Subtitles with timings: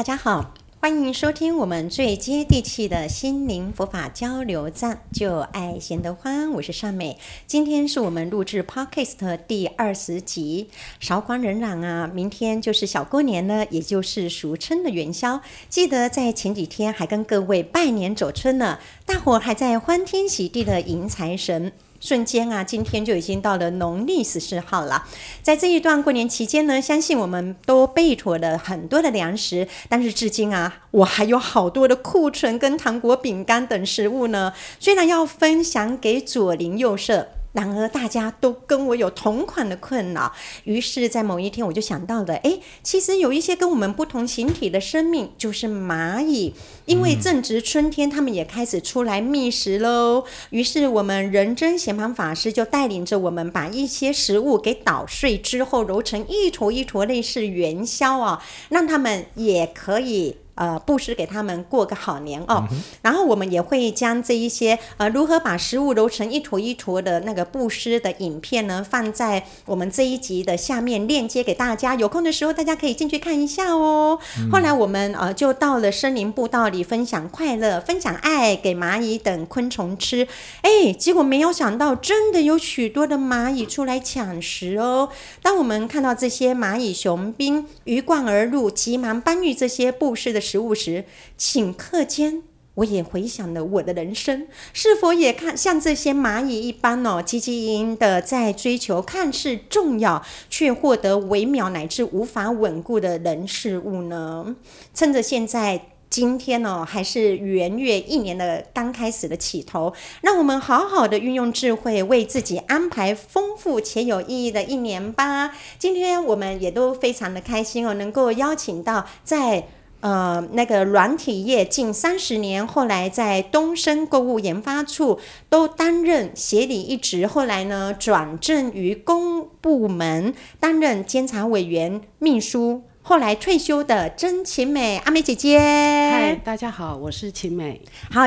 [0.00, 7.18] 大家好，欢迎收听我们最接地气的心灵佛法交流站，就爱贤得欢，我是尚美。
[7.46, 10.70] 今天是我们录制 Podcast 第二十集，
[11.00, 15.42] 韶光荏苒啊，明天就是小过年了，也就是俗称的元宵。
[15.68, 21.72] 记得在前几天还跟各位拜年走春呢，大伙还在欢天喜地的迎财神。
[22.00, 25.06] 瞬间啊，今天就已经到了农历十四号了。
[25.42, 34.52] 在这一段过年期间呢，相信我们都备妥了很多的粮食，但是至今啊，我还有好多的库存跟糖果、饼干等食物呢。
[34.80, 37.28] 虽然要分享给左邻右舍。
[37.52, 40.32] 然而，大家都跟我有同款的困扰，
[40.64, 46.54] 于是，在某一天，我就想到了，哎，其实有一些跟我们不同形体的生命，就是蚂蚁，
[46.86, 50.24] 因为正值春天，他们也开始出来觅食喽。
[50.50, 60.36] 于是，我们仁真贤槃法师就带领着我们，把一些食物给捣碎之后，揉成一坨一坨，类似元宵啊，让他们也可以。
[60.54, 62.66] 呃，布施给他们过个好年哦。
[62.70, 71.94] 嗯、然后我们也会将这一些呃，如何把食物揉成一坨一坨的那个布施的影片呢，放在我们这一集的下面链接给大家。
[71.94, 74.18] 有空的时候大家可以进去看一下哦。
[74.38, 80.26] 嗯、后来我们呃就到了森林步道里分享快乐、分享爱给蚂蚁等昆虫吃。
[80.62, 85.08] 哎，结果没有想到，真的有许多的蚂蚁出来抢食哦。
[85.42, 91.04] 当我们看到这些蚂蚁雄兵鱼贯而入，急忙搬运这些布施的食物时，
[91.38, 92.42] 顷刻间，
[92.74, 104.56] 我也回想了我的人生，是否也看像这些蚂蚁一般哦，汲汲营营的在追求看似重要却获得微渺乃至无法稳固的人事物呢？
[104.94, 115.54] 趁着现在今天哦，还是元月一年的刚开始的起头，让我们好好的运用智慧，为自己安排丰富且有意义的一年吧。
[115.78, 119.68] 今天我们也都非常的开心哦，能够邀请到在。
[120.00, 135.58] 呃，那个软体业近三十年，后来在东升购物研发处都担任协理一职，后来呢转正于公部门担任监察委员秘书，后来退休的曾琴美阿美姐姐。
[135.58, 137.82] 嗨，大家好，我是琴美。
[138.10, 138.26] 好啊，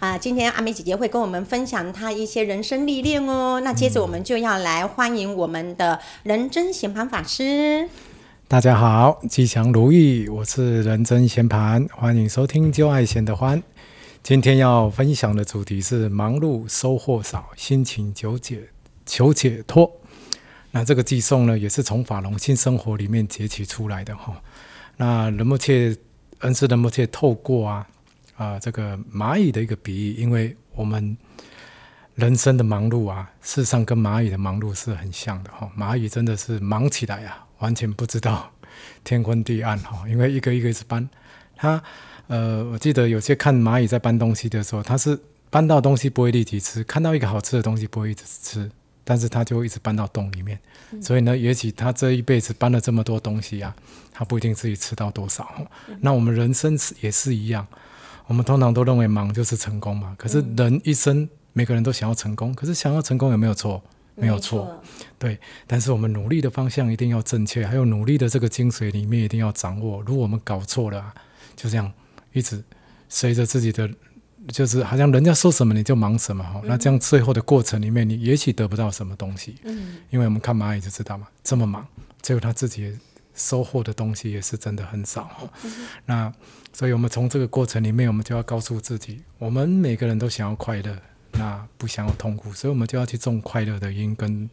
[0.00, 3.60] 呃，今天阿美姐姐会跟我们分享她一些人生历练哦。
[3.64, 7.88] 那接着我们就要来欢迎我们的仁真贤盘法师。
[8.54, 13.60] 大家好，吉祥如意，我是仁增贤槃，欢迎收听《就爱闲得欢》。
[14.22, 18.60] 今天要分享的主题是忙碌收获少，心情纠结
[19.04, 19.90] 求解脱。
[20.70, 24.40] 那这个寄送呢，也是从法隆新生活里面截取出来的哈。
[24.98, 25.96] 那仁波切
[26.38, 27.84] 恩师仁波切透过啊
[28.36, 31.18] 啊、这个蚂蚁的一个比喻，因为我们
[32.14, 35.68] 人生的忙碌啊，事实上跟蚂蚁的忙碌是很像的哈。
[35.76, 37.43] 蚂蚁真的是忙起来啊。
[37.64, 38.52] 完全不知道
[39.02, 41.08] 天昏地暗哈，因为一个一个一直搬。
[41.56, 41.82] 他
[42.26, 48.70] 呃，我记得有些看蚂蚁在搬东西的时候，他是搬到东西不会立即吃，看到一个好吃的东西不会一直吃，
[49.02, 50.58] 但是他就会一直搬到洞里面。
[50.90, 53.74] 嗯、所以呢，也许他这一辈子搬了这么多东西啊，
[54.12, 55.48] 他不一定自己吃到多少。
[55.88, 57.66] 嗯、那我们人生也是一样，
[58.26, 60.14] 我们通常都认为忙就是成功嘛。
[60.18, 63.80] 可是人一生每个人都想要成功，可是想要成功有没有错？
[64.16, 64.80] 没有错，
[65.18, 70.00] 对，但是我们努力的方向一定要正确，还有努力的这个精髓里面一定要掌握。
[70.02, 71.12] 如果我们搞错了，
[71.56, 71.92] 就这样
[72.32, 72.62] 一直
[73.08, 73.90] 随着自己的，
[74.48, 76.60] 就是好像人家说什么你就忙什么哈。
[76.62, 79.56] 嗯、那这样最后的过程里面，你也许得不到什么东西。
[79.64, 81.84] 嗯，因为我们看蚂蚁就知道嘛，这么忙，
[82.22, 82.96] 最后他自己
[83.34, 85.50] 收获的东西也是真的很少。
[85.64, 85.72] 嗯、
[86.06, 86.32] 那
[86.72, 90.96] 所以我们从这个过程里面，我们就要告诉自己，我们每个人都想要快乐。
[91.38, 94.48] 那不想要痛苦，所以我们就要去种快乐的因，跟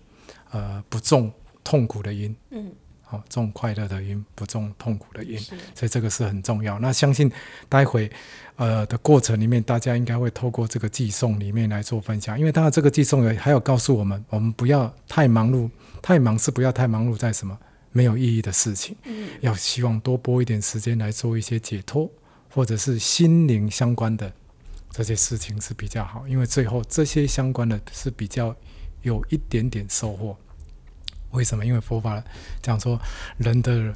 [0.51, 1.31] 呃不种
[1.63, 2.35] 痛苦的因。
[2.49, 2.71] 嗯，
[3.03, 5.37] 好、哦，种快乐的因，不种痛苦的因。
[5.37, 6.79] 是所以这个是很重要。
[6.79, 7.31] 那相信
[7.69, 8.09] 待会
[8.55, 15.69] 呃的过程里面，大家应该会透过这个寄送里面来做分享，因为当然这个寄送有还有告诉我们，我们不要太忙碌，
[16.01, 17.57] 太忙是不要太忙碌在什么
[17.91, 18.95] 没有意义的事情。
[19.03, 22.09] 嗯，要希望多拨一点时间来做一些解脱，
[22.49, 24.31] 或者是心灵相关的。
[24.91, 28.55] 这些事情是比较好，因为最后这些相关的是比较
[29.01, 30.37] 有一点点收获。
[31.31, 31.65] 为什么？
[31.65, 32.21] 因为佛法
[32.61, 32.99] 讲说，
[33.37, 33.95] 人的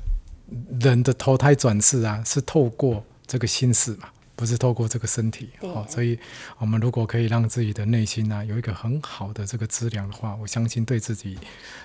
[0.79, 5.49] 人的投胎转世啊，是透过这个心识嘛，不是透过这个身体。
[5.59, 6.17] 好、哦，所以
[6.57, 11.37] 我们如果可以让自己的内心啊有一个很好的这个质量的话，我相信对自己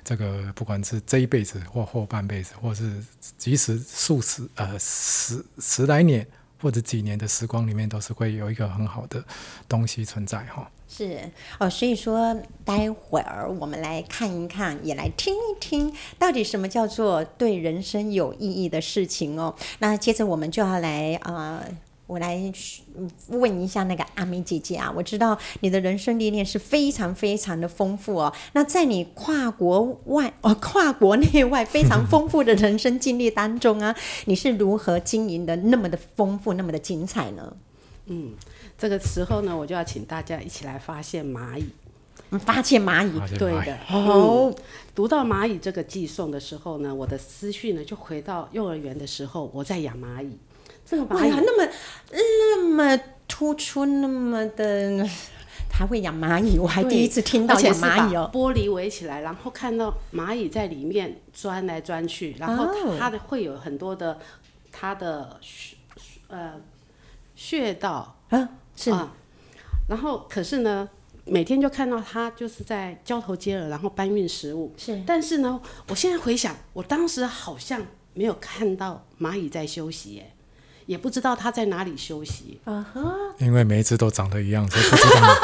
[0.05, 3.05] 这个不管是这一辈子或后半辈子，或是
[3.37, 6.25] 即使数十呃十十来年。
[6.61, 9.25] 或者几年的时光里面，都是会有一个很好的
[9.69, 10.71] 东西存在哈。
[10.89, 11.21] 是
[11.59, 19.55] 哦，所以说待会儿我们来看一看，也来听一听，到底什么叫做对人生有意义的事情哦。
[19.79, 21.65] 那接着我们就要来啊、
[22.11, 22.53] 我来
[23.29, 28.33] 问一下那个阿美姐姐啊，我知道你的人生历练是非常非常的丰富哦。
[28.53, 33.95] 那在你跨国外 哦，跨国内外非常丰富的人生经历当中啊，
[34.27, 37.57] 你是如何经营的那么的丰富，那么的精彩呢？
[38.07, 38.33] 嗯。
[38.77, 41.67] 这个时候呢，我就要请大家一起来发现蚂蚁。
[42.39, 43.77] 发现蚂蚁，蚂蚁对的。
[43.91, 44.63] 哦、嗯，
[44.95, 50.39] 读到蚂蚁这个寄送的时候呢，我的思绪呢就回到幼儿园的时候，我在养蚂蚁。
[50.91, 51.73] 这个蚂蚁那么
[52.11, 55.07] 那么突出，那么的
[55.71, 58.29] 还会养蚂蚁，我还第一次听到养蚂蚁哦。
[58.35, 64.19] 玻璃围起来，然后看到蚂蚁在里面钻来钻去，然后它的会有很多的
[64.73, 65.77] 它的穴
[66.27, 66.61] 呃
[67.37, 68.49] 穴道啊。
[68.75, 69.13] 是啊，
[69.89, 70.89] 然后可是呢，
[71.25, 74.75] 每天就看到他就是在交头接耳，然后搬运食物。
[74.77, 80.33] 是，但是呢，我现在回想，我当时好像没有看到蚂蚁在休息，耶，
[80.91, 82.59] 也不知道他在哪里休息。
[82.65, 83.01] 啊哈，
[83.39, 85.37] 因为每一只都长得一样，所以 不知道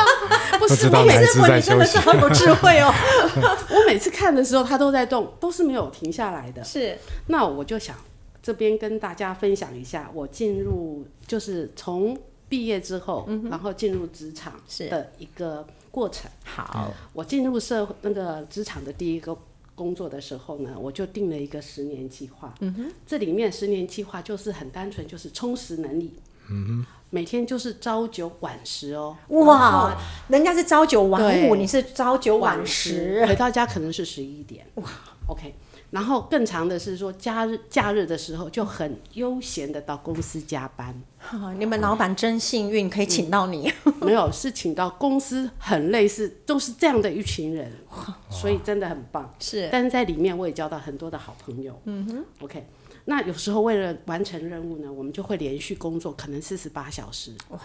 [0.59, 1.61] 不，不知道哪一只在休息。
[1.61, 2.93] 你真的是好有智慧哦！
[3.71, 6.65] 我每次看的时候，它都在动，都是没有停下来的。
[6.65, 6.99] 是，
[7.29, 7.95] 那我就想
[8.43, 12.19] 这边跟大家分享一下，我进入就是从。
[12.49, 14.53] 毕业之后，嗯、然后进入职场
[14.89, 16.31] 的一个过程。
[16.45, 19.37] 好，我进入社会那个职场的第一个
[19.77, 22.53] 工作的时候呢，我就定了一个十年计划。
[22.61, 26.15] 嗯哼，这里面十年计划就是很单纯，就是充实能力。
[26.51, 29.17] 嗯哼，每天就是朝九晚十哦。
[29.29, 29.97] 哇，
[30.29, 34.67] 人家是朝九晚五，你是朝九晚十，回到家可能是十一点。
[34.77, 34.85] 哇
[35.29, 35.55] ，OK。
[35.91, 40.95] 然后更长的是说，假日假日的时候就很悠闲的到公司加班。
[41.33, 43.73] 哦、 你们老板真幸运，可以请到你。
[43.85, 47.73] 嗯、 没有，是请到公司很类似，都是这样的一群人，
[48.29, 49.33] 所以真的很棒。
[49.39, 51.81] 是，但是在里面我也交到很多的好朋友。
[51.85, 52.67] 嗯哼，OK。
[53.05, 57.33] 那有时候为了完成任务呢，我们就会连续工作，可能四十八小时。
[57.51, 57.61] 哇，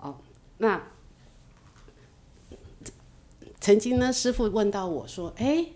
[0.00, 0.16] 哦，
[0.58, 0.82] 那
[3.60, 5.66] 曾经呢，师傅问到我说：“哎。”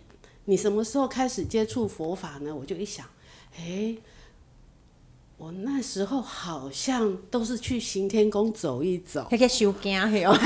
[0.51, 2.53] 你什么时候开始接触佛法呢？
[2.53, 3.07] 我就一想，
[3.57, 3.97] 哎，
[5.37, 10.37] 我那时候好像都是去行天宫走一走，那个修行哦，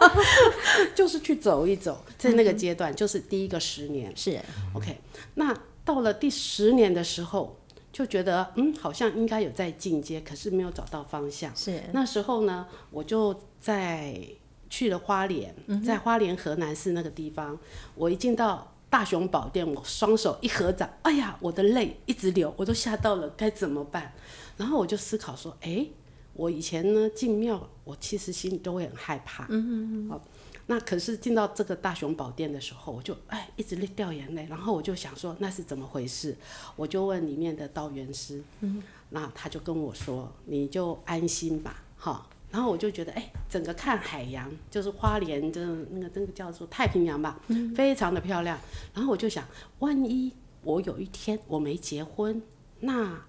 [0.96, 4.40] 就是去走一走，在那个阶段，就是第一个十年是
[4.72, 4.98] OK。
[5.34, 5.54] 那
[5.84, 7.54] 到了第十年的时候，
[7.92, 11.54] 就觉得嗯，好像应该有在进阶，可是没有找到方向。
[11.54, 14.18] 是那时候呢，我就在
[14.70, 15.54] 去了花莲，
[15.84, 17.58] 在花莲河南市那个地方，
[17.94, 18.72] 我一进到。
[18.90, 24.12] 大雄宝殿，我双手一合掌，哎呀，我的泪一直流，我都吓到了，该怎么办？
[24.56, 25.86] 然后我就思考说，哎，
[26.32, 29.44] 我以前呢进庙，我其实心里都会很害怕。
[29.50, 30.20] 嗯嗯嗯。
[30.70, 36.36] 那可是进到这个大雄宝殿的时候，我就哎一直掉眼泪，然后我就想说那是怎么回事？
[36.76, 42.26] 我就问里面的道元师，嗯，那他就跟我说，你就安心吧，哈。
[42.50, 48.58] 然后我就觉得，哎，整个看海洋，就是花莲的那个那个叫做太平洋吧，嗯，非常的漂亮。
[48.94, 49.46] 然后我就想，
[49.80, 52.40] 万一我有一天我没结婚，
[52.80, 53.22] 那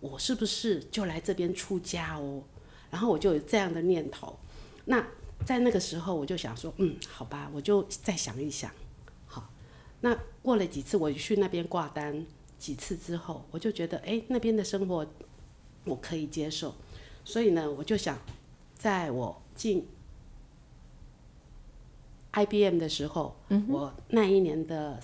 [0.00, 2.42] 我是不是就来这边出家哦？
[2.90, 4.38] 然后我就有这样的念头。
[4.84, 5.02] 那
[5.46, 8.70] 在那个时候，我就想说，嗯，好吧，我就再想一想。
[9.26, 9.48] 好，
[10.02, 12.26] 那过了几次，我去那边挂单
[12.58, 15.06] 几次之后，我就觉得，哎，那边的生活
[15.84, 16.74] 我可以接受。
[17.24, 18.18] 所以呢，我就想。
[18.78, 19.86] 在我进
[22.32, 25.00] IBM 的时候，嗯，我那一年的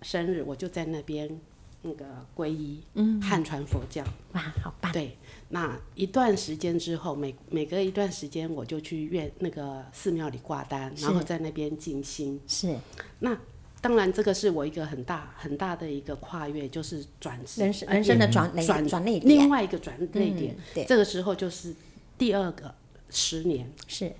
[0.00, 1.38] 生日，我就在那边
[1.82, 2.04] 那个
[2.34, 4.02] 皈依，嗯，汉传佛教，
[4.32, 4.90] 哇，好棒！
[4.92, 5.18] 对，
[5.50, 12.40] 那一段时间之后，每每隔一段时间，我就去院那个寺庙里挂单，然后在那边静心。
[12.46, 12.74] 是，
[13.18, 13.36] 那
[13.82, 20.62] 当然这个是我一个很大很大的一个跨越，就是转人生人生的转转转捩点，另外一个转捩点，嗯。
[20.74, 21.74] 对，这个时候就是
[22.16, 22.74] 第二个。
[23.12, 24.10] 十年是，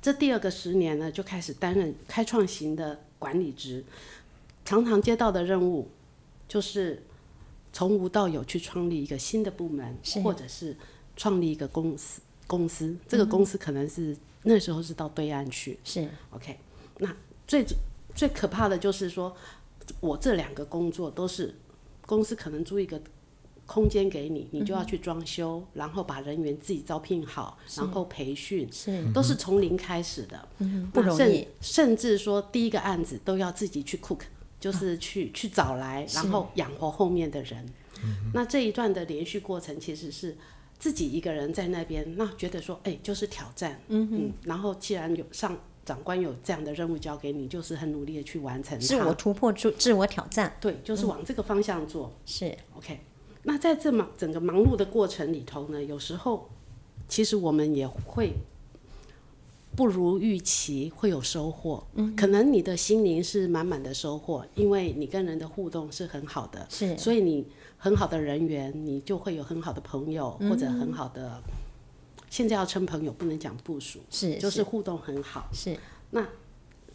[0.00, 3.84] 这第二个十年呢，就开始担任开创型的管理职，
[4.64, 5.88] 常常接到的任务
[6.48, 7.02] 就是
[7.72, 10.74] 从无到有去创立一个新的部门，或者是
[11.16, 12.22] 创立一个公司。
[12.46, 15.78] 公司这个公司可能是、嗯、那时候是到对岸去。
[15.84, 16.58] 是 OK，
[16.96, 17.14] 那
[17.46, 17.62] 最
[18.14, 19.36] 最可怕的就是说，
[20.00, 21.54] 我这两个工作都是
[22.06, 22.98] 公司可能租一个。
[23.68, 29.12] 空间给你，你就要去装修，嗯，然后把人员自己招聘好，然后培训，是。
[29.12, 31.46] 都是从零开始的，嗯，不容易。
[31.60, 34.20] 甚至说第一个案子都要自己去 cook，
[34.58, 37.64] 就是去、啊、去找来，然后养活后面的人。
[38.32, 40.34] 那这一段的连续过程其实是
[40.78, 53.00] 自己一个人在那边，那觉得说，哎，就是挑战，嗯嗯，然后既然有上长官有这样的任务交给你，就是很努力的去完成，自我突破，自自我挑战，对，就是往这个方向做，嗯、是 OK。
[53.48, 56.50] 那在这么整个忙碌的过程里头呢，有时候
[57.08, 58.34] 其实我们也会
[59.74, 61.82] 不如预期会有收获。
[61.94, 67.46] 嗯，可能你的心灵是满满的收获，因为你跟人的互动是很好的，是，所以你
[67.78, 71.40] 很好的人缘，你就会有很好的朋友，嗯、或者很好的，
[72.28, 75.48] 现在要称朋友，不能讲部属，是，就是互动很好。
[75.54, 75.74] 是，
[76.10, 76.28] 那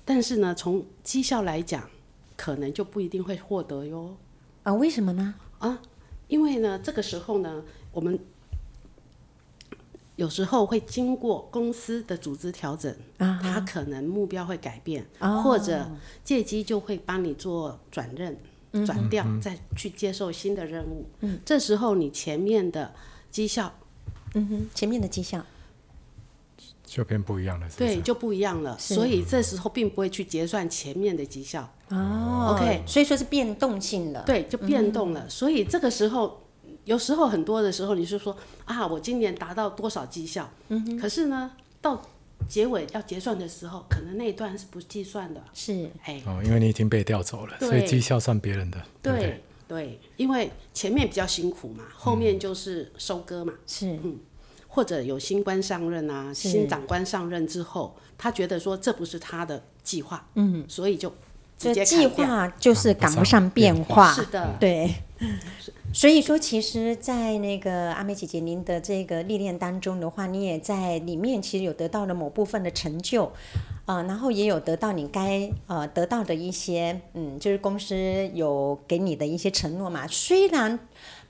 [0.05, 1.89] 但是呢，从绩效来讲，
[2.37, 4.15] 可能就不一定会获得哟。
[4.61, 5.33] 啊，为什么呢？
[5.57, 5.81] 啊？
[6.27, 8.19] 因为呢，这个时候呢，我们
[10.15, 15.89] 有时候会经过公司的组织调整，啊、他可能目标会改变，啊、或者
[16.23, 18.37] 借机就会帮你做转任、
[18.71, 21.05] 嗯、转调，嗯、再去接受新的任务。
[21.21, 22.93] 嗯，这时候你前面的
[23.31, 23.73] 绩效，
[24.35, 25.43] 嗯哼，前面的绩效
[26.93, 27.95] 就变不一样了是不是？
[27.95, 28.77] 对，就不一样了。
[28.77, 31.67] 所以这时候并不会去结算前面的绩效。
[31.89, 35.21] 哦，OK，所以说是变动性的，对，就变动了。
[35.21, 36.43] 嗯、所以这个时候，
[36.85, 40.47] 有时候很多的时候，你是说啊，我今年达到多少绩效？
[40.69, 40.99] 嗯哼。
[40.99, 41.49] 可是呢，
[41.81, 41.99] 到
[42.47, 45.43] 结尾要结算的时候，可能那一段是不计算的。
[45.51, 48.79] 是，哎，哦，因为你已经被调走了，所以绩效算别人的。
[49.01, 53.51] 对对，对，对，因为前面比较辛苦嘛，后面就是收割嘛。
[53.65, 54.19] 是，嗯。
[54.73, 61.13] 或者有新官上任啊，新长官上任之后，他觉得说这不是他的计划，嗯，所以就。
[61.55, 64.93] 这计划就是赶不上变化，是的，对。
[65.93, 73.25] 所以说，其实，在那个阿美姐姐您的这个历练当中的话，你也在里面其实有得到了某部分的成就，
[73.85, 77.95] 啊、呃，然后也有得到你该呃得到的一些，嗯，就是公司
[78.33, 80.05] 有给你的一些承诺嘛。
[80.07, 80.77] 虽然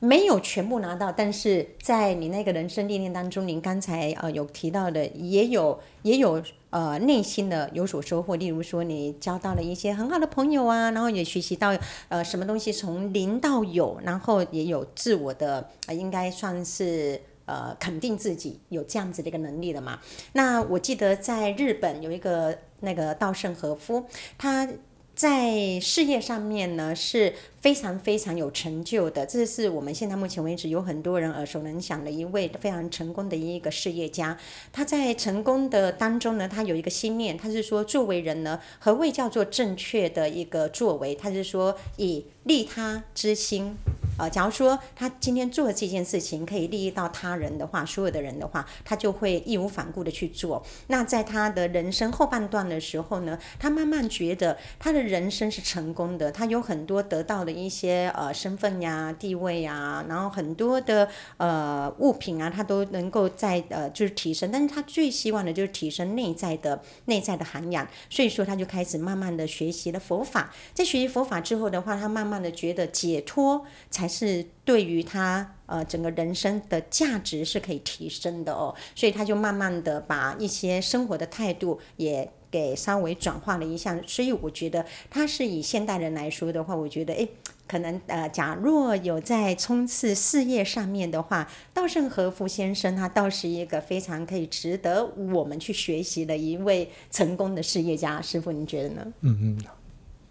[0.04, 6.44] 没有全部拿到，但是在你那个人生历练当中，您刚才呃有提到的，也有也有。
[6.74, 11.72] 呃，内心的有所收获，例如说你交到了一些很好的朋友啊，然后也学习到
[12.10, 20.00] 呃什么东西从零到有，然后也有自我的，呃、应该算是呃肯定自己有这样子的一个能力了嘛。
[20.32, 24.06] 那我记得在日本有一个那个稻盛和夫，
[24.40, 24.68] 他。
[25.16, 29.26] 在事业上面呢，是非常非常有成就的。
[29.26, 34.38] 这是我们现在目前为止有很多人耳熟能详的一位非常成功的一个事业家。
[34.74, 41.16] 他在成功的当中呢，他有一个心念，他是说作为人呢，何谓叫做正确的一个作为？
[41.16, 43.78] 他是说以利他之心。
[44.16, 50.64] 呃，假如说他今天做的这件事情可以利益到他人的话，所有的人的话，他就会义无反顾的去做。
[50.86, 64.50] 那在他的人生后半段的时候呢，他慢慢觉得他的人生是成功的，他有很多得到的一些呃身份呀、地位呀，然后很多的呃物品啊，他都能够在呃就是提升。
[64.50, 70.54] 但是他最希望的就是提升内在的内在的涵养，所以说他就开始慢慢的学习了佛法。
[70.74, 74.08] 在学习佛法之后的话，他慢慢的觉得解脱才。
[74.14, 87.28] 是对于他呃整个人生的价值是可以提升的哦，所以他就慢慢的把一些生活的态度也给稍微转化了一下，所以我觉得他是以现代人来说的话，我觉得诶，
[87.68, 99.14] 可能呃假若有在冲刺事业上面的话，稻盛和夫先生他倒是一个非常可以值得我们去学习的一位成功的事业家，师傅，你觉得呢？
[99.22, 99.66] 嗯嗯。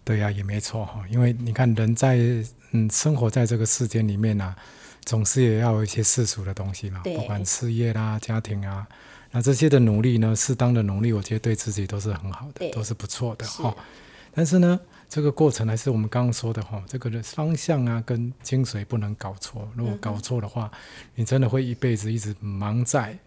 [0.05, 2.17] 对呀、啊，也没错哈，因为你看人在
[2.71, 4.55] 嗯生活在这个世间里面啊，
[5.05, 8.87] 总是也要有一些世俗的东西嘛，不管事业啦、家庭啊，
[9.33, 13.75] 那这些的努力呢，适当的努力，我觉得对自己都是很好的，都是不错的哈。
[14.31, 20.79] 但是呢，这个过程还是我们刚刚说的哈，这个的方向啊跟精髓不能搞错，如果搞错的话，嗯、
[21.15, 23.17] 你真的会一辈子一直忙在。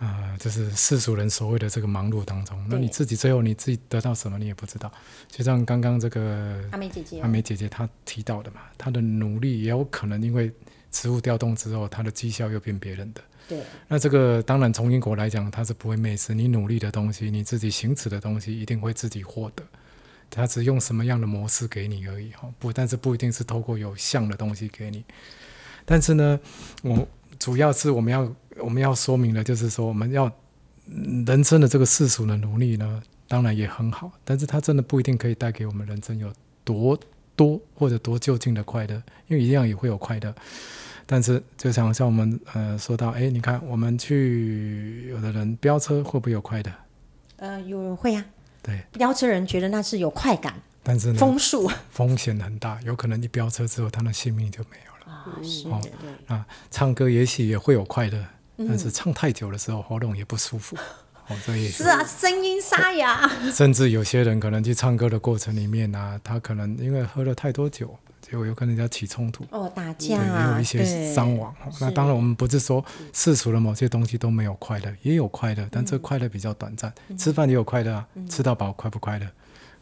[0.00, 4.88] 啊、呃，就是世俗人所谓的这个忙碌当中，那你自己最后你自己得到什么，你也不知道。
[5.28, 10.52] 就像刚刚这个阿美姐姐，阿美姐姐她提到的嘛，她的努力也有可能因为
[10.92, 13.20] 职务调动之后，她的绩效又变别人的。
[13.48, 13.62] 对。
[13.88, 16.34] 那这个当然从因果来讲，它是不会昧实。
[16.34, 19.64] 你努力的东西，你自己行持的东西，一定会自己获得。
[20.30, 25.02] 他只用什么样的模式给你而已哈，不，但是不一定是透过有相的东西给你。
[25.84, 26.38] 但是呢，
[26.82, 28.32] 我主要是我们要。
[28.60, 30.28] 我们要说明的，就是说我们要
[31.24, 36.32] 人生的这个世俗的努力呢，当然也很好，但是它真的不一定可以带给我们人生有
[36.64, 36.98] 多
[37.36, 40.34] 多或者多就近的快乐，因为一样也会有快乐。
[41.10, 46.70] 但是就像像我们呃说到，哎，你看我们去有的人飙车会不会有快的？
[47.36, 48.36] 呃，有人会呀、啊。
[48.62, 55.14] 对，飙车人觉得那是有快感，但是呢，风速风险很大，有可能一飙车之后他的性命就没有了。
[55.14, 58.22] 啊，是哦对啊，唱歌也许也会有快乐，
[58.58, 60.76] 但是唱太久的时候喉咙也不舒服。
[61.28, 63.30] 哦，所以是啊，声音沙哑。
[63.52, 67.96] 甚至有些人可能去唱歌的过程里面啊，他可能因为喝了太多酒，
[68.30, 71.54] 结果有跟人家起冲突，哦，打对，架，也有一些伤亡。
[71.80, 76.92] 那当然，我们不是说世俗的某些东西都没有快乐，也有快乐，但这快乐比较短暂。
[77.08, 79.26] 嗯、吃饭也有快乐啊，嗯、吃到饱快不快乐？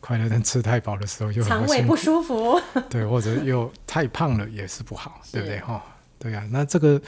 [0.00, 2.60] 快乐，但吃太饱的时候又肠胃不舒服。
[2.88, 5.58] 对，或者又太胖了也是不好，对不对？
[5.60, 5.82] 哈。
[6.18, 7.00] 对啊，那这个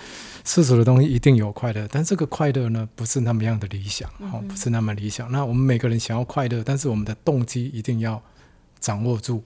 [0.45, 5.33] 世俗的东西一定有快乐，但这个快乐呢，不是那么样的理想，哈、哦，不是那么理想。
[5.33, 8.23] 那我们每个人想要快乐，但是我们的动机一定要
[8.81, 9.43] 掌握住。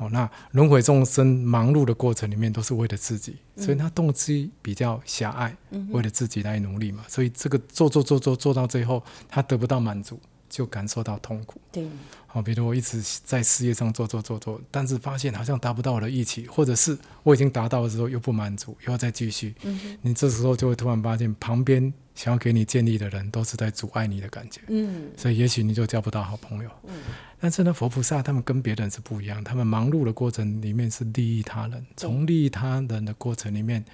[0.00, 7.04] 好、哦，那轮回众生忙碌的过程里面，都是为了自己，嗯、所以他动机比较狭隘，嗯、为了自己来努力嘛。
[7.06, 10.18] 所以这个做做做做做到最后，他得不到满足。
[10.52, 11.60] 就感受到痛苦。
[11.70, 11.86] 对，
[12.32, 19.52] 好，比如我一直在事业上做做做做，但是发现好像达不到我的预期，或者是我已经达到的时候又不满足，又要再继续。
[19.62, 24.60] 嗯哼，你这时候就会突然发现，旁边想要给你建立的人都是在阻碍你的感觉。
[24.68, 26.70] 嗯，所以也许你就交不到好朋友。
[26.86, 26.94] 嗯，
[27.40, 33.84] 但是呢，佛菩萨他们跟别人是不一样，他们忙碌的过程里面是利益他人，从利益他人的过程里面。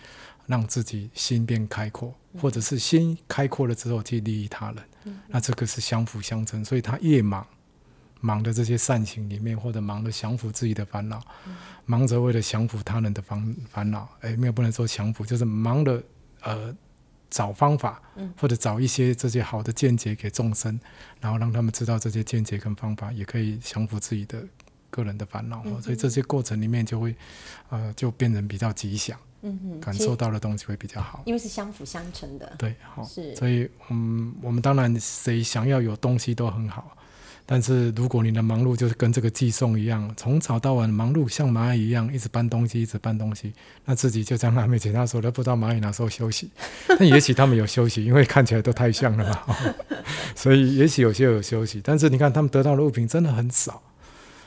[0.49, 6.65] 让自己心变开阔，或者是心开阔了之后去利益他人，嗯、那这个是相辅相成。
[6.65, 7.45] 所以他越忙，
[8.21, 11.55] 忙的这些善行里面，或者忙着降服自己的烦恼，嗯、
[11.85, 16.03] 忙着为了降服他人的烦烦恼，哎，没有不能说降服，就是忙的
[16.43, 16.75] 呃
[17.31, 18.01] 找方法，
[18.39, 20.79] 或者找一些这些好的见解给众生，
[21.21, 24.43] 然后让他们知道这些见解跟方法也可以降服自己的
[24.91, 25.63] 个人的烦恼。
[25.67, 27.15] 嗯、所以这些过程里面就会
[27.69, 29.19] 呃就变成比较吉祥。
[29.43, 32.53] 嗯哼，感受到的东西会比较好，因为是相辅相成的。
[32.57, 36.97] 对，好，是，所以，嗯，我们当然谁想要有东西都很好，
[37.49, 43.53] 但是如果你的忙碌就是跟这个寄送一样，从早到晚忙碌，像蚂蚁一样一直搬东西，一直搬东西，
[43.85, 46.51] 那自己就像阿美姐她说的，不知道蚂蚁哪时候休息。
[46.99, 49.57] 但也许他们有休息，因为看起来都太像了嘛，
[50.35, 53.81] 所以也许有些有休息，但是你看他们得到的物品真的很少。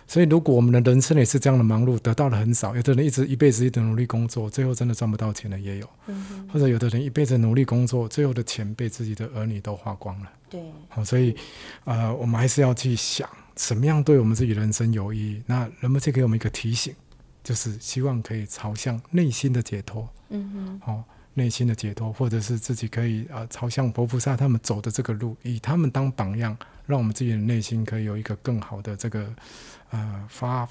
[0.06, 2.76] 所以，如果我们的人生也是这样的忙碌，得到的很少。
[2.76, 5.88] 有的人一直一辈子一直努力工作，最后真的赚不到钱的也有。
[6.08, 10.26] 嗯、或者有的人一辈子努力工作，最后的钱被自己的儿女都花光了。
[10.50, 10.72] 对。
[10.90, 11.36] 好，所以，
[11.86, 15.44] 呃，我们还是要去想，什么样对我们自己人生有意义。
[15.46, 16.96] 那人们就给我们一个提醒，
[17.44, 20.08] 就是希望可以朝向内心的解脱。
[20.30, 20.82] 嗯哼。
[20.84, 29.34] 好、哦，内心的解脱，或者是自己可以啊、呃，朝向佛菩萨他们走的这个路，以他们当榜样，让我们自己的内心可以有一个更好的这个。
[29.92, 30.70] 呃，发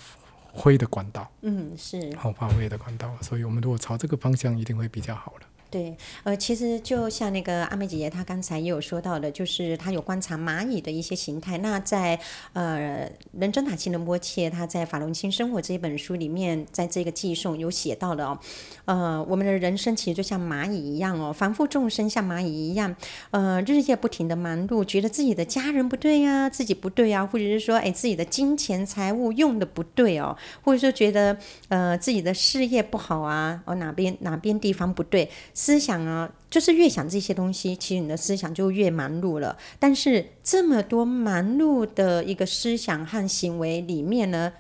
[0.53, 5.47] 挥的管道，嗯，是好发挥的管道，所以我们如果朝这个方向，一定会比较好的。
[5.71, 11.59] 对，呃，其实就像那个阿美姐姐她刚才也有说到的，就是她有观察蚂蚁的一些形态。
[11.59, 12.19] 那在
[12.55, 13.07] 呃
[13.39, 18.39] 仁真塔钦仁波切他在《法轮清生活》这一本书里面，在这个偈颂有写到的哦，
[18.87, 22.97] 呃，我们的人生其实就像蚂蚁一样哦，凡夫众生像蚂蚁一样，
[23.31, 31.37] 呃，日夜不停的忙碌，觉得自己的家人不对呀、自己不对啊，或者是说，哎，自己的金钱财物用的不对哦，或者说觉得
[31.69, 35.29] 呃自己的事业不好啊，哦哪边哪边地方不对。
[35.61, 39.59] 思想啊，就是越想这些东西，其实你的思想就越忙碌了。
[39.81, 44.53] 但是这么多忙碌的一个思想和行为里面呢，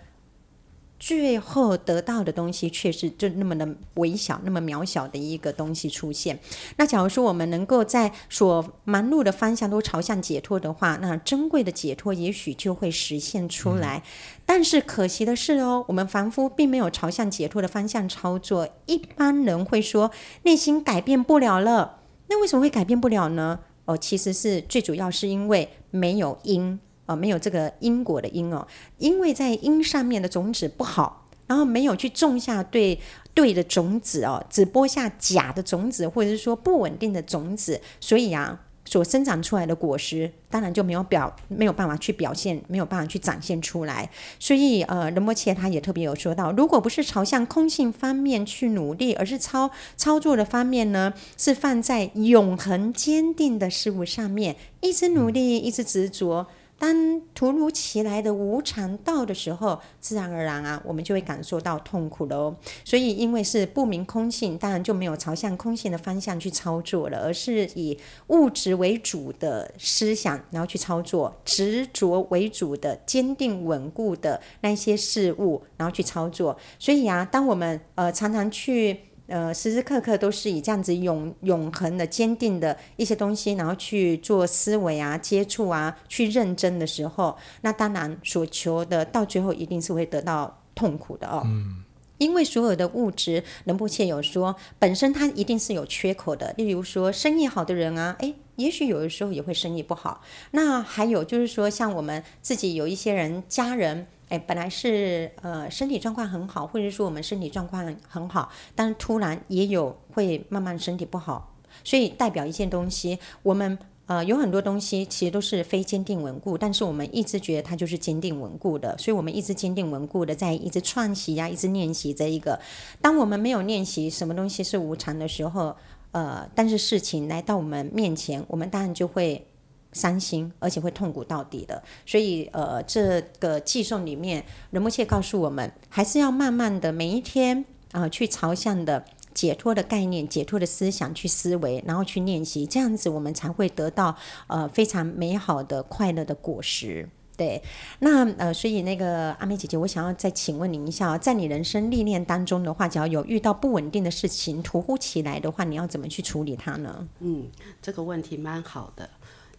[0.98, 6.38] 最后得到的东西却是就那么的微小、那么渺小的一个东西出现。
[6.76, 14.02] 那假如说我们能够在所忙碌的方向都朝向解脱的话，那珍贵的解脱也许就会实现出来。
[14.44, 18.68] 但是可惜的是哦，我们凡夫并没有朝向解脱的方向操作。
[18.86, 20.10] 一般人会说
[20.42, 23.60] 内心改变不了了，那为什么会改变不了呢？
[23.84, 26.80] 哦，其实是最主要是因为没有因。
[27.08, 28.64] 哦，没有这个因果的因哦，
[28.98, 33.00] 因为在因上面的种子不好，然后没有去种下对
[33.32, 44.10] 对的种子哦，只播下假的种子，或者是说不稳定的种子，所以啊，所生长出来的果实当然就没有表没有办法去表现，没有办法去展现出来。
[44.38, 56.46] 所以呃，仁波切他也特别有说到，如果不是朝向空性方面去努力，而是操操作的方面呢，是放在永恒坚定的事物上面，一直努力，一直执着。
[56.78, 62.56] 当突如其来的无常到的时候，自然而然啊，我们就会感受到痛苦了哦。
[62.84, 76.56] 所以，因为是不明空性，当然就没有朝向空性的方向去操作了，而是以物质为主的思想，然后去操作执着为主的坚定稳固的那些事物，然后去操作。
[76.78, 79.00] 所以啊，当我们呃常常去。
[79.28, 91.42] 呃，时时刻刻都是以这样子永永恒的、坚定的一些东西，然后去做思维啊、接触啊、去认真的时候，那当然所求的到最后一定是会得到痛苦的哦。
[91.44, 91.84] 嗯，
[92.16, 96.54] 因为所有的物质，仁波切有说，本身它一定是有缺口的。
[96.56, 100.22] 例如说，生意好的人啊，诶，也许有的时候也会生意不好。
[100.52, 113.78] 那还有就是说，像我们自己有一些人家人，诶，本来是呃身体状况很好，或者说我们身体状况很好，但是突然也有会慢慢身体不好，所以代表一件东西，我们。
[114.08, 122.58] 呃，有很多东西其实都是非坚定稳固，但是我们一直觉得它就是坚定稳固的，所以我们一直坚定稳固的在一直串习呀、一直练习这一个。
[123.02, 125.76] 当我们没有练习什么东西是无常的时候，
[126.12, 129.46] 呃，但是事情来到我们面前，我们当然就会
[129.92, 131.82] 伤心，而且会痛苦到底的。
[132.06, 139.04] 所以，呃，这个寄送里面，仁波切告诉我们，还是要慢慢的每一天啊、去朝向的。
[139.34, 144.16] 解脱的概念，解脱的思想去思维，然后去练习，这样子我们才会得到
[144.48, 147.08] 呃非常美好的快乐的果实。
[147.36, 147.62] 对，
[148.00, 157.06] 那呃，所以那个阿美姐姐，我想要再请问您一下，在你人生历练当中的话，只要有遇到不稳定的事情突如其来的话，你要怎么去处理它呢？
[157.20, 157.46] 嗯，
[157.80, 159.08] 这个问题蛮好的。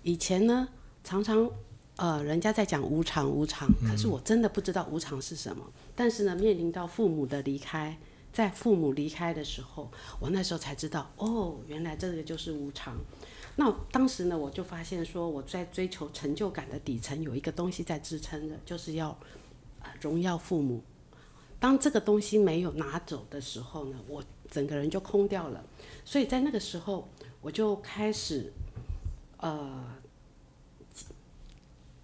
[0.03, 0.67] 以前呢，
[1.03, 1.49] 常常
[1.97, 5.63] 呃，人家在讲无常无常，可是我真的不知道无常是什么。
[5.67, 7.97] 嗯、但是呢，面临到父母的离开。
[8.31, 12.95] 在父母离开的时候，我那时候才知道，哦，原来这个就是无常。
[13.55, 19.17] 那当时呢，我就发现说，我在追求成就感的底层有一个东西在支撑着，就是要
[19.99, 20.83] 荣耀父母。
[21.59, 25.65] 当这个东西没有拿走的时候呢，我整个人就空掉了。
[26.05, 27.09] 所以在那个时候，
[27.41, 28.53] 我就开始，
[29.39, 29.85] 呃，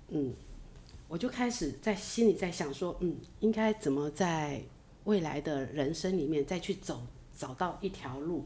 [0.09, 0.33] 嗯，
[1.07, 4.63] 我就开始在心里在想说，嗯，应该怎么在。
[5.05, 7.05] 未来的人生里面再去走，
[7.37, 8.43] 找到一条路。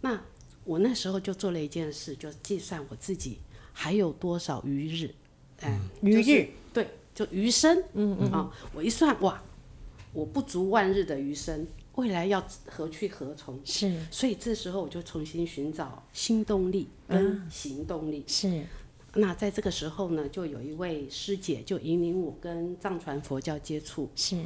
[0.00, 0.18] 那
[0.64, 3.36] 我那时候就做了一件事，就计算我自己
[3.74, 5.14] 还有多少余日，
[5.60, 9.42] 哎，余日、就是，对，就余生，嗯嗯啊、哦，我一算，哇，
[10.14, 13.60] 我不足万日的余生，未来要何去何从？
[13.64, 18.20] 是，所以这时候我就重新寻找新动力跟行动力。
[18.20, 18.66] 嗯、是，
[19.14, 24.10] 那在这个时候呢，就有一位师姐就引领我跟藏传佛教接触。
[24.16, 24.36] 是。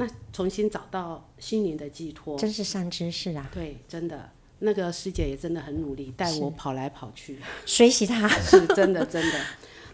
[0.00, 3.50] 那重新找到心灵的寄托，真是善知识啊！
[3.52, 4.30] 对，真的，
[4.60, 9.40] 那个师姐也真的很努力，带我跑来跑去，学习她，是真的，真的。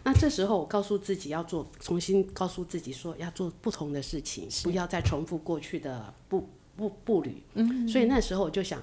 [0.03, 7.43] 那这时候我告诉自己要做，重新告诉自己说要做不同的事情，不要再重复过去的步步步履。
[7.55, 8.83] 嗯，所以那时候我就想，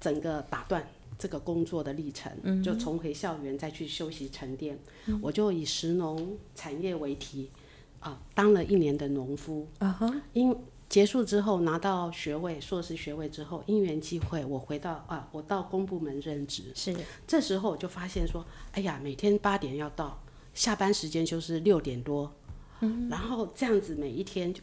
[0.00, 0.86] 整个打断
[1.18, 4.78] 这个工作的历程，嗯、就重回校园再去休息沉淀。
[5.06, 7.50] 嗯、我就以石农产业为题。
[7.98, 9.98] 啊，当了一年的农夫，啊
[10.32, 10.54] 因
[10.88, 16.64] 结束之后拿到学位，硕士学位之后，因缘际会，我回到啊，我到公部门任职。
[16.72, 16.94] 是，
[17.26, 20.22] 这时候我就发现说，哎呀，每天八点要到，
[20.54, 22.32] 下班时间就是六点多，
[22.80, 24.62] 嗯，然后这样子每一天就，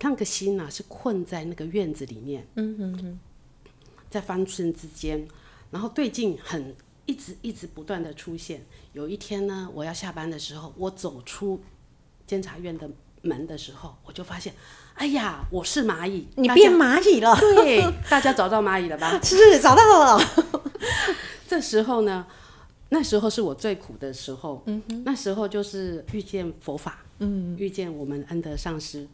[0.00, 3.18] 那个心呐是困在那个院子里面，嗯哼哼，
[4.10, 5.26] 在方寸之间，
[5.70, 6.74] 然后对镜很
[7.06, 8.64] 一直一直不断的出现。
[8.92, 11.60] 有一天呢，我要下班的时候，我走出。
[12.26, 12.90] 监察院的
[13.22, 14.52] 门的时候，我就发现，
[14.94, 17.36] 哎呀，我是蚂蚁，你变蚂蚁了。
[17.38, 17.80] 对，
[18.10, 19.16] 大家找到蚂蚁了吧？
[19.22, 20.20] 是找到了。
[21.46, 22.26] 这时候呢，
[22.88, 24.60] 那时候是我最苦的时候。
[24.66, 29.06] 嗯哼，那时候就是遇见佛法，嗯，遇见我们恩德上师，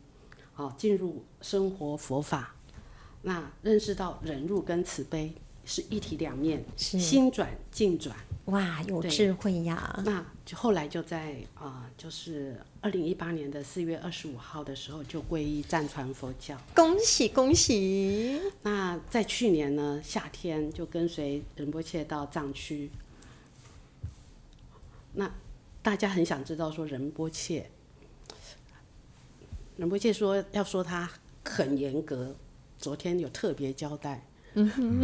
[0.55, 2.55] 好，进入生活佛法，
[3.23, 5.33] 那认识到忍辱跟慈悲
[5.65, 8.17] 是一体两面，是心转境转。
[8.47, 10.03] 哇，有智慧呀！
[10.05, 16.59] 那就后来就在啊、呃，就是二零一八年的四月二十五号的时候，就皈依藏传佛教。
[16.75, 18.41] 恭喜恭喜！
[18.63, 22.91] 那在去年呢，夏天就跟随仁波切到藏区。
[25.15, 25.33] 那
[25.81, 27.71] 大家很想知道说仁波切，
[29.83, 31.11] 仁波切说要说他
[31.45, 32.37] 很严格，
[32.79, 34.25] 昨天有特别交代。
[34.55, 35.01] 嗯哼，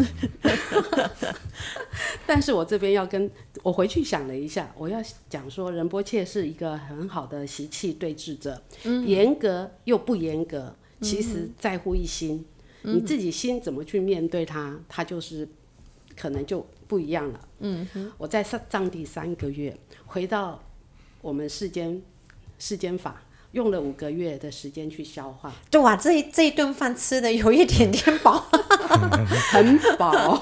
[2.25, 3.29] 但是我这边要跟
[3.65, 12.47] 我回去想了一下，我要讲说仁波切是一个很好的习气对峙者，嗯、严格又不严格，其实在乎一心，
[12.85, 15.49] 嗯、你自己心怎么去面对它，它就是
[16.17, 17.49] 可能就不一样了。
[17.59, 20.63] 嗯哼，我在上藏地三个月，回到
[21.21, 22.01] 我们世间
[22.61, 23.25] 世间法。
[23.53, 28.39] 用了五个月的时间去消化， 对哇，这这一顿饭吃的有一点点饱，
[29.51, 30.37] 很饱。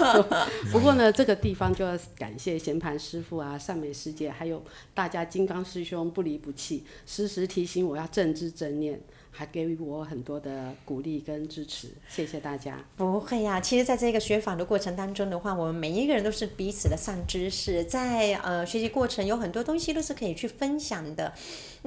[0.73, 9.01] 不过呢，这个地方就要感谢贤盘师傅啊、善美师姐，还有大家金刚师兄不离不弃，时时提醒我要正知正念。
[9.38, 12.83] 还给予我很多的鼓励跟支持，谢谢大家。
[12.97, 21.35] 不会呀、啊，其实，在这个学法的过程当中的话，我们每一个人都是彼此的善知识，在呃学习过程有很多东西都是可以去分享的。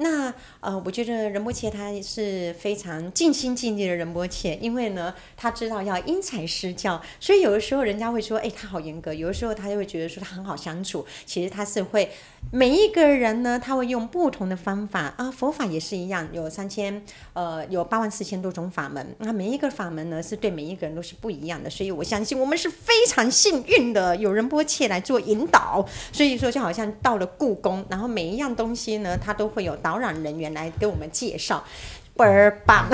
[0.02, 11.04] 那呃，我觉得仁波切他是非常尽心尽力的仁波切，因为呢，他知道要因材施教，所以有的时候人家会说，哎，他好严格；有的时候他就会觉得说他很好相处。
[11.26, 12.10] 其实他是会
[12.50, 15.30] 每一个人呢，他会用不同的方法啊。
[15.30, 17.02] 佛法也是一样，有三千
[17.34, 21.68] 呃，有八万四千多种法门，那每一个法门呢，是对每一个人都是不一样的。
[21.68, 25.86] 所以我相信我们是非常幸运的，有仁波切来做引导。
[26.10, 31.64] 所以说，就好像到了故宫，然后每一样东西呢，他都会有导览人员来给我们介绍，
[32.16, 32.88] 倍儿棒。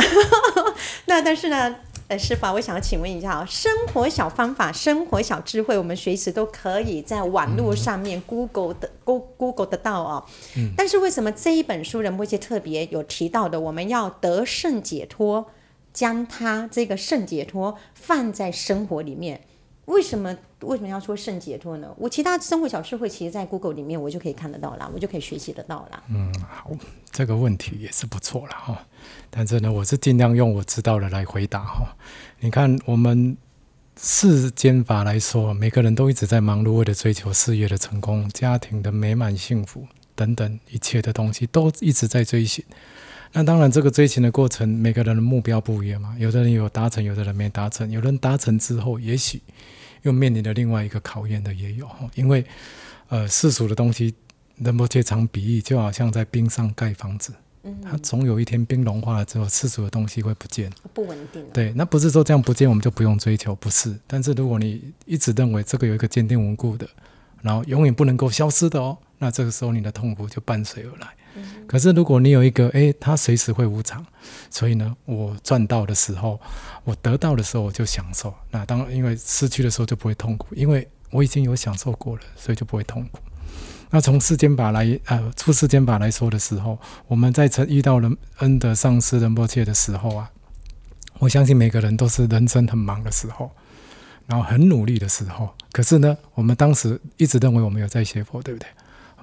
[1.04, 1.76] 那但是呢，
[2.08, 10.24] 呃，师傅，我想要请问一下啊，生活小方法、生活小智慧，我们随时都可以在网络上面 Google 的 Google 得到哦。
[10.56, 10.70] 嗯。
[10.74, 15.50] 但是为什么这一本书仁波切特别有提到的，我们要得胜解脱，
[15.92, 19.42] 将它这个胜解脱放在生活里面？
[19.86, 21.92] 为什么为什么要说胜解脱呢？
[21.96, 26.02] 我其他生活小智慧，其实，在 Google 里面我就可以看得到了，我就可以学习得到了。
[26.08, 26.70] 嗯，好，
[27.10, 28.86] 这个问题也是不错了哈。
[29.30, 31.96] 但是呢，我是尽量用我知道的来回答哈。
[32.40, 33.36] 你看，我们
[33.96, 42.64] 世间法来说，每个人都一直在忙碌，为了追求事业的成功、家庭的美满幸福等等一切的东西，都一直在追寻。
[43.36, 46.16] 那当然，这个追寻的过程，每个人的目标不一样嘛。
[46.18, 47.90] 有的人有达成，有的人没达成。
[47.90, 49.42] 有人达成之后，也许
[50.00, 51.86] 又面临了另外一个考验的也有。
[52.14, 52.42] 因为，
[53.10, 54.14] 呃，世俗的东西，
[54.56, 61.44] 人不切常比喻，就好像在冰上盖房子，嗯，它总有一天冰融化了之后，世俗的东西会不见，不稳定。
[61.52, 63.94] 对，那不是说这样不见我们就不用追求，不是。
[64.06, 66.88] 但是如果你一直认为这个有一个坚定稳固的，
[67.42, 71.08] 然后永远不能够消失的哦，那这个时候你的痛苦就伴随而来。
[71.66, 74.04] 可是，如果你有一个，诶，它随时会无常，
[74.50, 76.40] 所以呢，我赚到的时候，
[76.84, 78.32] 我得到的时候，我就享受。
[78.50, 83.20] 那当，因为失去的时候就不会痛苦，因为我已经有享受过了，所以就不会痛苦。
[83.90, 90.30] 那从世间法来，呃，出世间法来说的时候，我们在曾遇到了恩德上师仁波切的时候啊，
[91.18, 93.50] 我相信每个人都是人生很忙的时候，
[94.26, 95.50] 然后很努力的时候。
[95.70, 98.68] 可是呢，我们当时一直认为我们有在学佛，对不对？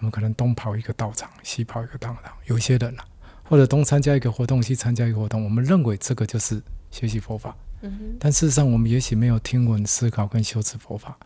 [0.03, 2.33] 我们可能东跑一个道场，西跑一个道场。
[2.47, 3.05] 有些人啊，
[3.45, 6.61] 或者东参加一个活动，西参加一个活动，我们认为这个就是
[6.91, 7.55] 学习佛法。
[7.83, 8.17] 嗯。
[8.19, 11.17] 但事实上，我们也许没有听闻、思考跟修持佛法。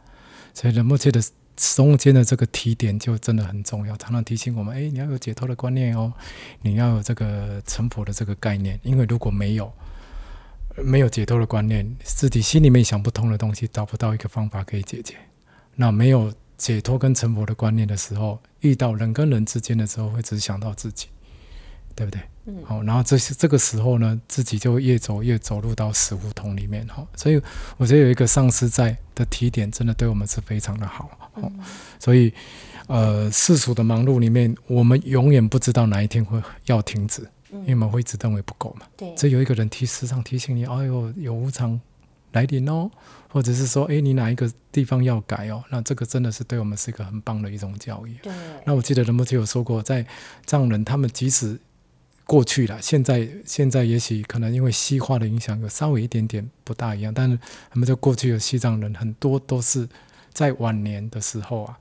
[0.54, 1.20] 所以，仁波切的
[1.56, 6.13] 中间的这个提点就真的很重要，常常提醒我们：哎，你要有解脱的观念哦，
[6.62, 8.80] 你要有这个成佛的这个概念。
[8.84, 9.74] 因为如果没有，
[10.76, 15.16] 没有解脱的观念，自己心里面想不通的东西，找不到一个方法可以解决。
[15.74, 16.32] 那没有。
[16.58, 21.08] 解脱跟成佛的观念的时候，遇到人跟人之间的时候，会只想到自己，
[21.96, 22.22] 对不对？
[22.46, 22.56] 嗯。
[22.65, 27.06] 好，然后这是这个时候呢，自己就会越走越走入到死胡同里面哈。
[27.15, 27.41] 所以
[27.78, 31.32] 我觉得有一个上师在的提点，真的对我们是非常的好。
[31.36, 31.60] 嗯。
[32.00, 32.34] 所以，
[32.88, 38.88] 呃，世俗的忙碌里面，我们永远不知道哪一天会要停止，因为我们会一直认为不够嘛。
[38.98, 39.15] 对。
[39.15, 41.80] 所以有一个人提时常提醒你，哎呦，有无常
[42.32, 42.89] 来临哦。
[43.30, 45.63] 或者是说，哎，你哪一个地方要改哦？
[45.70, 48.16] 那这个真的是对我们是一个很棒的一种教育。
[48.24, 48.34] 对。
[48.66, 50.06] 那我记得仁波切有说过，在
[50.46, 51.60] 藏人他们即使
[52.26, 57.38] 过去了，现在现在也许可能因为西化的影响有稍微一点点不大一样，但是
[57.70, 59.88] 他们在过去的西藏人很多都是
[60.34, 61.80] 在晚年的时候啊，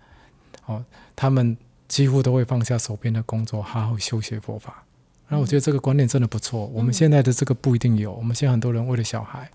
[0.66, 1.56] 哦，他们
[1.88, 4.82] 几乎都会放下手边的工作，好好修学佛法。
[5.28, 6.66] 那我觉得这个观念真的不错。
[6.66, 9.50] 我们现在的这个不一定有，我们现在很多人为了小孩。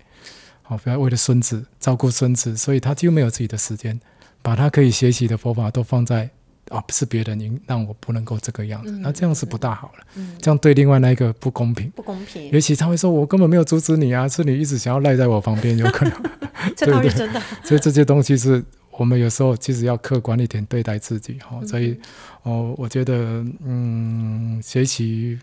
[0.72, 4.00] 好，不要为了孙子照顾孙子，所以他几乎没有自己的时间，
[4.40, 6.30] 把他可以学习的佛法都放在
[6.70, 10.04] 啊，不是别人让我不能够这个样子，嗯、那这样是不大好了。
[10.14, 12.50] 嗯、这样对另外那一个不公平，不公平。
[12.50, 16.22] 尤其他会说：“我根本没有阻止你啊，是你一直想要赖在我旁边，有可能。
[16.74, 17.42] ”这倒是真的。
[17.62, 21.60] 所以这些东西是我们有时候其实要客观一点对待自己哈。
[21.66, 22.00] 所以
[22.44, 25.38] 哦，我觉得嗯，学习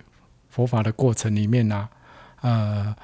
[0.49, 1.87] 佛法的过程里面呢、
[2.37, 2.95] 啊，呃。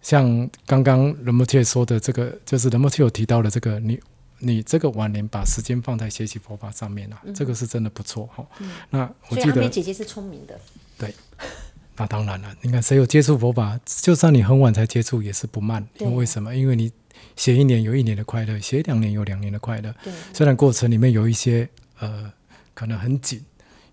[0.00, 4.00] 像刚刚仁波切说的这个，就是仁波切有提到的这个，你
[4.38, 8.46] 你这个晚年把时间放在学习佛法上面了、啊，嗯、这个是真的不错哈。
[8.60, 10.58] 嗯、那我记得姐姐是聪明的，
[10.96, 11.12] 对，
[11.96, 12.54] 那当然了。
[12.62, 15.86] 你看谁有接触佛法，就算你很晚才接触，也是不慢。
[15.98, 16.54] 因为为什么？
[16.54, 16.92] 因为你
[17.34, 19.92] 写一年有一年的快乐，写两年有两年的快乐。
[20.04, 22.32] 对，虽然过程里面有一些呃，
[22.74, 23.44] 可能很紧。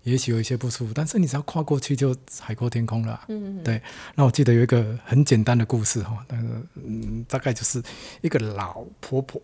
[0.06, 3.24] 也许有一些不舒服，但是你只要跨过去就海阔天空了啊。
[3.28, 3.64] 嗯嗯。
[3.64, 3.82] 对，
[4.14, 7.82] 那我记得有一个很简单的故事哈，但是嗯，大概就是
[8.22, 9.42] 一个老婆婆，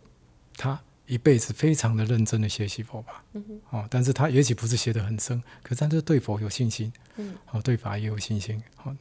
[0.57, 3.25] 她一辈子非常的认真的学习佛法。
[3.33, 3.61] 嗯哼。
[3.71, 6.93] 哦，但是她也许不是学得很深，可是她就对佛有信心。
[7.17, 7.35] 嗯。
[7.51, 8.63] 哦，对法也有信心。
[8.77, 8.95] 好，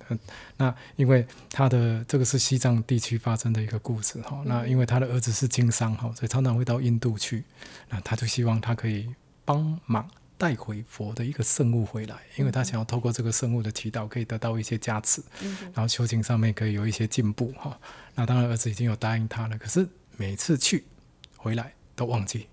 [0.58, 4.42] 那因为她的这个是西藏地区发生的一个故事哈。
[4.46, 7.44] 那因为她的儿子是经商哈，所以常常会到印度去。
[7.90, 9.08] 那她就希望她可以
[9.46, 10.10] 帮忙。
[10.42, 17.80] 带回佛的一个圣物回来，因为他想要透过这个圣物的祈祷，可以得到一些加持，嗯、然后修行上面可以有一些进步哈。
[18.16, 20.84] 那当然儿子已经有答应他了，可是每次去
[21.38, 22.48] 回来都忘记。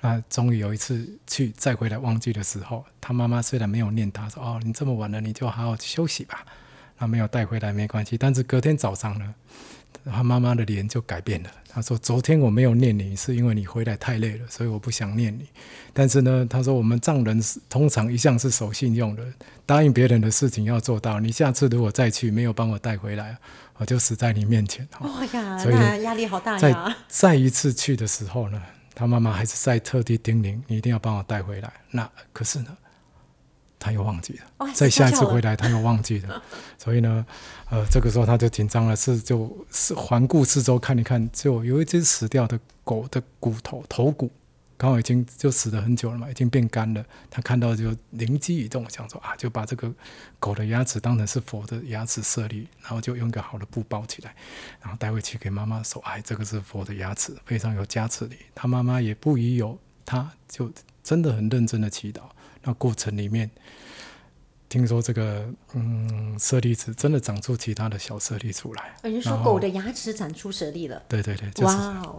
[0.00, 6.46] 那终于有一次去再回来忘记的时候，他妈妈虽然没有念他说哦，你这么晚了，你就好好休息吧。
[6.96, 9.34] 那没有带回来没关系，但是隔天早上呢，
[10.04, 11.50] 他妈妈的脸就改变了。
[11.68, 15.46] 他说：“昨天我没有念你，是因为你回来太累了，所以我不想念你。
[15.92, 19.24] 但是呢，他说我们藏人通常一向是守信用的，
[19.66, 21.18] 答应别人的事情要做到。
[21.18, 23.36] 你下次如果再去没有帮我带回来，
[23.76, 24.86] 我就死在你面前。
[25.00, 26.58] ”哦呀，所以压力好大呀！
[26.60, 28.62] 再再一次去的时候呢，
[28.94, 32.76] 他妈妈还是再特地叮咛：“你一定要帮我带回来。”那可是呢？
[33.84, 36.42] 他又忘记了，再下一次回来他又忘记了，
[36.78, 37.26] 所以呢，
[37.68, 44.30] 呃，这个时候他就紧张了，是就是环顾四周看一看，就有一只死掉的狗的骨头头骨，
[44.78, 47.04] 刚好已经就死了很久了嘛，已经变干了。
[47.28, 49.92] 他看到就灵机一动，想说啊，就把这个
[50.38, 54.34] 狗的牙齿当成是佛的牙齿舍利，然后就用一个好的布包起来，
[54.80, 58.36] 然后带回去给妈妈说，哎，这个是佛的牙齿，非常有加持力。
[58.54, 62.22] 他妈妈也不疑有他，就真的很认真的祈祷。
[62.64, 63.48] 那过程里面，
[64.68, 68.96] 听说这个嗯舍利子真的长出其他的小舍利出来。
[69.04, 71.02] 你说狗的牙齿长出舍利了？
[71.08, 71.76] 对对对，就是。
[71.76, 72.18] 哇哦！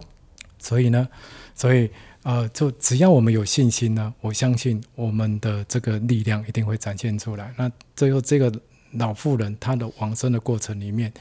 [0.60, 1.08] 所以呢，
[1.54, 1.92] 所以
[2.24, 7.54] 呃，就只要我们有信心呢，我相信我们的这个力量一定会展现出来。
[7.58, 8.52] 那最后这个
[8.94, 11.12] 老妇人她的往生的过程里面，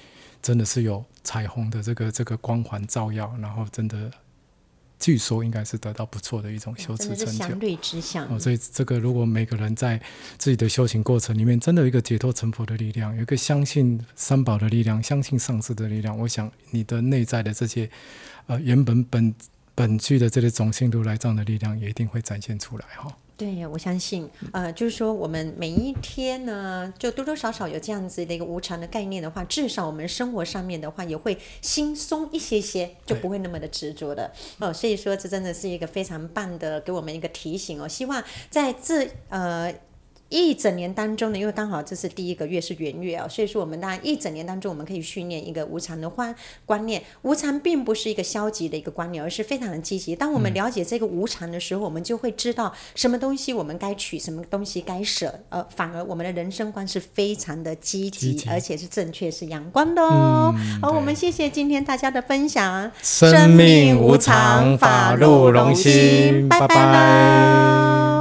[0.41, 4.11] 真的是有彩虹的这个这个光环照耀，然后真的。
[4.99, 7.45] 据说应该是得到不错的一种修持成就。
[8.31, 10.01] 哦，所以这个如果每个人在
[10.39, 17.91] 自己的修行过程里面，真的有一个解脱成佛的力量，有一个相信三宝的力量，相信上师的力量，我想你的内在的这些
[18.47, 19.35] 呃原本本
[19.75, 23.15] 本具的这些种性如来藏的力量，也一定会展现出来哈。
[23.37, 34.31] 对，我相信，呃，就是说，我们每一天呢，就多多少少有这样子的一个无常的概念的话，至少我们生活上面的话，也会轻松一些些，就不会那么的执着的。
[34.59, 37.89] 哦，所以说，这真的是一个非常棒的，给我们一个提醒哦。
[37.89, 39.75] 希望在这呃。
[40.31, 46.35] 一整年当中呢，因为刚好这是第一个月是元月啊，所以说我们当然一整年当中，我们可以训练一个无常的观
[46.67, 47.03] 观念。
[47.23, 50.17] 无常并不是一个消极的一个观念，而是非常的积极。
[50.17, 55.33] 当我们了解这个无常的时候，嗯、我们就会知道什么东西我们该取，什么东西该舍。
[55.51, 60.53] 呃，反而我们的人生观是非常的积极，积极而且是正确、是阳光的哦。
[60.57, 62.91] 嗯、好，我们谢谢今天大家的分享。
[63.03, 66.67] 生命无常，法路荣心，拜拜。
[66.67, 68.14] 拜拜。